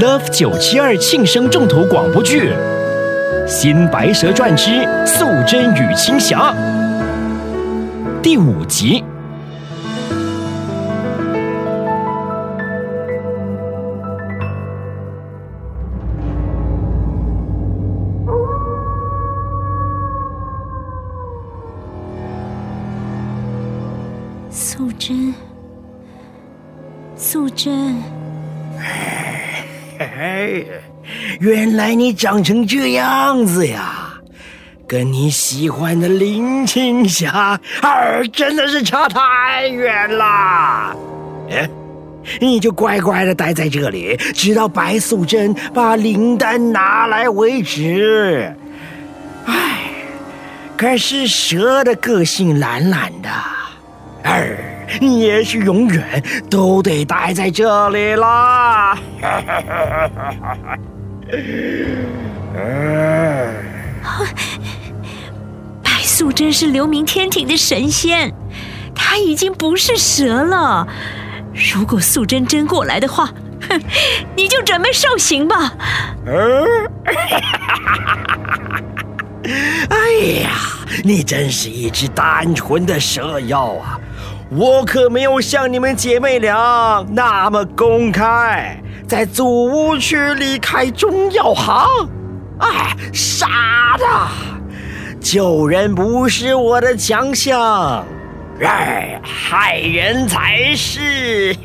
[0.00, 2.50] Love 九七二庆生重头广播剧
[3.46, 6.52] 《新白蛇传之素贞与青霞》
[8.20, 9.04] 第五集。
[24.50, 25.32] 素贞，
[27.16, 27.94] 素贞，
[29.98, 30.66] 嘿，
[31.40, 34.12] 原来你长成这样子呀，
[34.88, 40.96] 跟你喜欢的林青霞儿真的是差太远了。
[41.50, 41.68] 哎，
[42.40, 48.52] 你就乖乖的待在这里，直到白素贞把灵丹拿来为止。
[49.46, 49.92] 哎，
[50.76, 53.28] 可是蛇的个性懒懒的，
[54.24, 54.73] 儿。
[55.00, 58.98] 你也许永远都得待在这里啦。
[65.82, 68.32] 白素贞是留明天庭的神仙，
[68.94, 70.86] 她已经不是蛇了。
[71.74, 73.26] 如果素贞真过来的话，
[73.68, 73.80] 哼，
[74.36, 75.72] 你就准备受刑吧。
[79.90, 79.96] 哎
[80.42, 80.50] 呀，
[81.04, 84.00] 你真是一只单纯的蛇妖啊！
[84.56, 92.08] 我可没有像你们姐妹俩那么公开，在祖屋区里开中药行。
[92.60, 93.48] 哎，傻
[93.98, 94.04] 的，
[95.20, 98.04] 救人不是我的强项，
[98.60, 101.56] 哎，害人才是。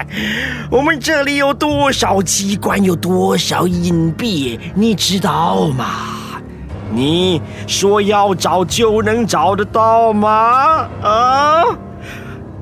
[0.72, 5.84] 我们这里有多少机关，有多少隐蔽，你知道吗？
[6.90, 10.88] 你说要找就能找得到吗？
[11.02, 11.64] 啊？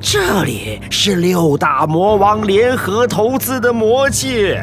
[0.01, 4.63] 这里是六大魔王联合投资的魔界，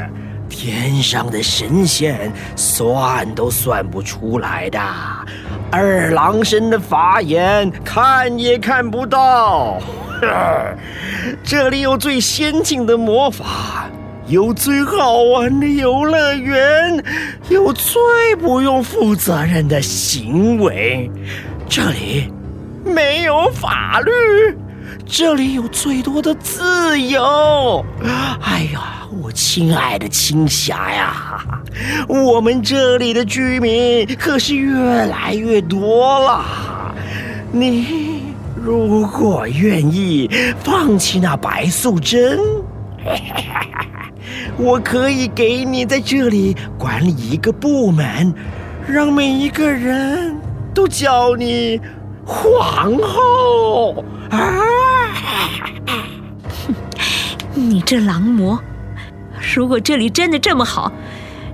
[0.50, 4.80] 天上的神仙算都算不出来的。
[5.70, 9.78] 二郎神的法眼看也看不到。
[11.44, 13.90] 这里有最先进的魔法，
[14.28, 17.04] 有最好玩的游乐园，
[17.50, 17.94] 有最
[18.40, 21.12] 不用负责任的行为。
[21.68, 22.32] 这里
[22.86, 24.12] 没有法律。
[25.06, 27.86] 这里有最多的自由。
[28.42, 31.42] 哎呀，我亲爱的青霞呀，
[32.08, 34.74] 我们这里的居民可是越
[35.06, 36.46] 来越多了。
[37.52, 38.24] 你
[38.56, 40.30] 如果愿意
[40.64, 42.40] 放弃那白素贞，
[44.58, 48.34] 我可以给你在这里管理一个部门，
[48.88, 50.36] 让每一个人
[50.74, 51.80] 都叫你
[52.26, 54.60] 皇后啊。
[57.54, 58.60] 你这狼魔！
[59.56, 60.92] 如果这里真的这么好，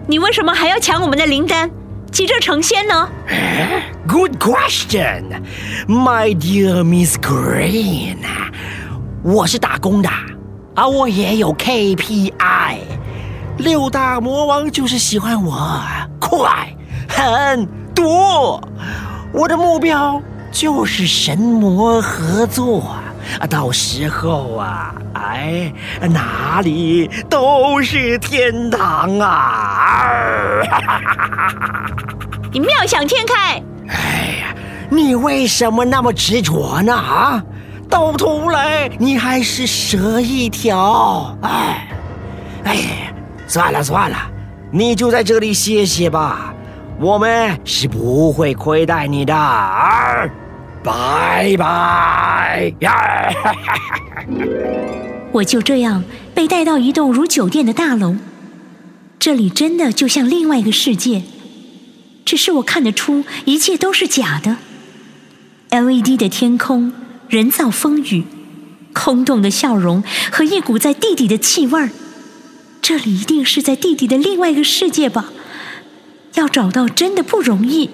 [0.08, 1.70] 你为什么还要抢我们的灵丹，
[2.12, 3.10] 急着成仙呢？
[4.08, 5.42] Good question,
[5.88, 8.18] my dear Miss Green。
[9.24, 10.10] 我是打工的，
[10.76, 12.78] 而我也有 KPI。
[13.58, 15.80] 六大魔王就是喜欢我，
[16.20, 16.76] 快、
[17.08, 18.60] 狠、毒。
[19.32, 20.22] 我的目标
[20.52, 22.96] 就是神魔合作。
[23.40, 25.72] 啊，到时候啊，哎，
[26.10, 30.04] 哪里都是天堂啊！
[32.52, 33.62] 你妙想天开！
[33.88, 34.56] 哎呀，
[34.90, 36.94] 你为什么那么执着呢？
[36.94, 37.44] 啊，
[37.90, 41.36] 到头来你还是蛇一条！
[41.42, 41.88] 哎，
[42.66, 43.14] 哎，
[43.48, 44.18] 算了算了，
[44.72, 46.54] 你就在这里歇歇吧，
[47.00, 49.36] 我们是不会亏待你的。
[49.36, 50.26] 啊
[50.84, 52.74] 拜拜！
[55.32, 58.16] 我就这样被带到一栋如酒店的大楼，
[59.20, 61.22] 这里真的就像另外一个世界，
[62.26, 64.58] 只是我看得出一切都是假的。
[65.70, 66.92] LED 的天空，
[67.30, 68.24] 人造风雨，
[68.92, 71.92] 空洞的笑容和一股在地底的气味儿，
[72.82, 75.32] 这里一定是在地底的另外一个世界吧？
[76.34, 77.92] 要找到真的不容易，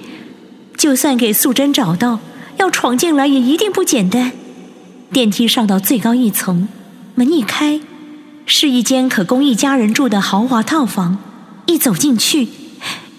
[0.78, 2.20] 就算给素贞找到。
[2.58, 4.32] 要闯进来也一定不简单。
[5.12, 6.68] 电梯上到最高一层，
[7.16, 7.80] 门一开，
[8.46, 11.18] 是一间可供一家人住的豪华套房。
[11.66, 12.48] 一走进去，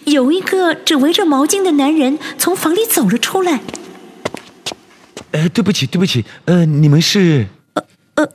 [0.04, 3.60] 有一个只围着毛巾的男人从房里走了出来。
[5.32, 7.46] 呃，对不起，对不起，呃，你们是？
[8.14, 8.26] 呃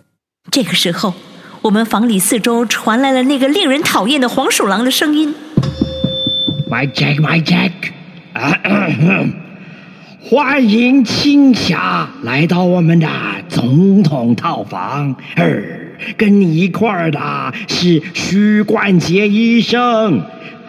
[0.51, 1.15] 这个时候，
[1.63, 5.33] 我们房里四周传来了那个令人讨厌的黄鼠狼的声音。
[6.69, 7.71] My Jack, My Jack，
[10.25, 13.09] 欢迎青霞来到我们的
[13.49, 15.13] 总统套房。
[15.35, 17.19] 儿，跟你一块儿的
[17.67, 20.21] 是许冠杰医生，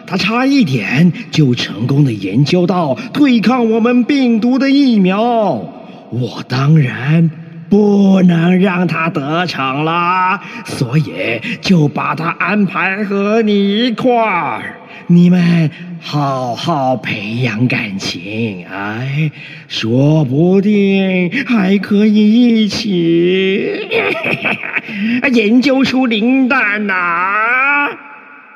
[0.05, 5.23] 他差一点就成功的研究到对抗我们病毒的疫苗，
[6.09, 7.31] 我当然。
[7.67, 14.75] 不能让他得逞啦，所以就把他安排和你一块儿。
[15.07, 15.69] 你们
[16.01, 19.31] 好好培养感情，哎，
[19.67, 23.87] 说不定还可以一起
[25.31, 27.89] 研究出灵丹呐、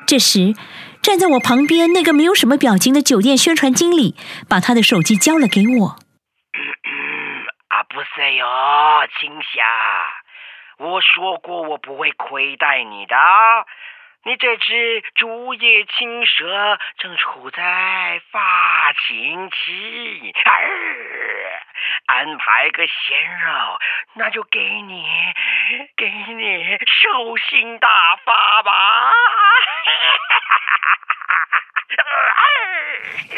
[0.06, 0.54] 这时，
[1.00, 4.16] 站在我旁边那个没有什么表情的酒店宣传经理，
[4.48, 5.86] 把他的手机交了给我。
[7.70, 8.44] 啊，不是哟，
[9.20, 9.62] 青霞，
[10.78, 13.14] 我说过我不会亏待你的。
[14.22, 21.62] 你这只竹叶青蛇正处在发情期，儿，
[22.04, 23.78] 安排个鲜肉，
[24.14, 25.06] 那就给你，
[25.96, 29.12] 给你兽性大发吧。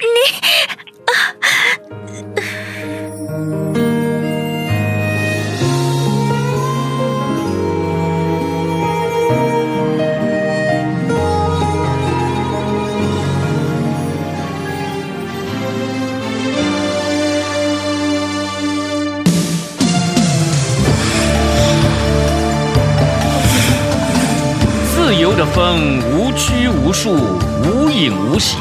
[0.02, 1.01] 你
[25.32, 27.14] 由的风，无拘无束，
[27.64, 28.58] 无影无形；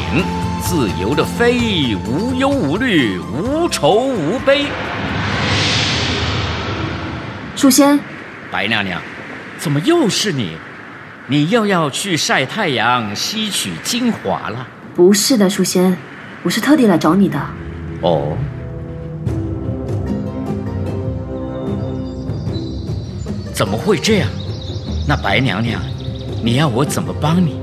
[0.63, 4.68] 自由的飞，无忧无虑，无愁无悲。
[7.57, 8.00] 树仙，
[8.50, 9.01] 白娘娘，
[9.57, 10.56] 怎么又是你？
[11.27, 14.65] 你又要去晒太阳、吸取精华了？
[14.95, 15.97] 不是的，树仙，
[16.41, 17.38] 我是特地来找你的。
[18.00, 18.38] 哦，
[23.53, 24.29] 怎么会这样？
[25.06, 25.81] 那白娘娘，
[26.43, 27.57] 你要我怎么帮你？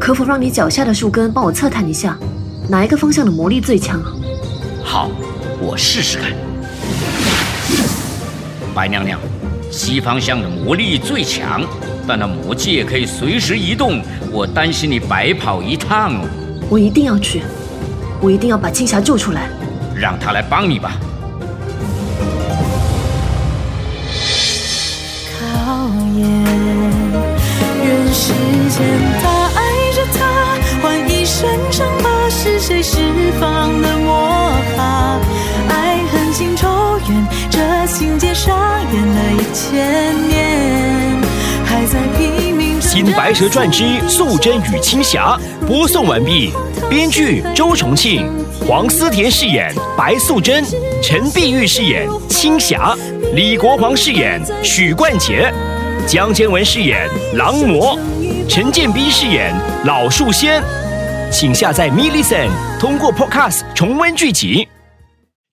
[0.00, 2.16] 可否让你脚下的树根帮我测探一下，
[2.66, 4.12] 哪一个方向的魔力最强啊？
[4.82, 5.10] 好，
[5.60, 6.32] 我试试看。
[8.74, 9.20] 白娘娘，
[9.70, 11.62] 西方向的魔力最强，
[12.06, 14.00] 但那魔界可以随时移动，
[14.32, 16.26] 我担心你白跑一趟哦。
[16.70, 17.42] 我一定要去，
[18.22, 19.50] 我一定要把青霞救出来。
[19.94, 20.96] 让他来帮你吧。
[43.16, 46.52] 白蛇传之素贞与青霞》播送完毕，
[46.90, 48.30] 编剧周重庆，
[48.68, 50.62] 黄思甜饰演白素贞，
[51.02, 52.94] 陈碧玉饰演青霞，
[53.34, 55.50] 李国煌饰演许冠杰，
[56.06, 57.98] 江千文饰演狼魔，
[58.50, 59.50] 陈建斌饰演
[59.84, 60.62] 老树仙。
[61.32, 64.68] 请下载 m i l l i c e n 通过 Podcast 重温剧集。